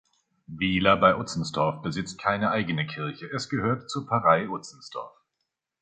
[0.47, 5.13] Wiler bei Utzenstorf besitzt keine eigene Kirche, es gehört zur Pfarrei Utzenstorf.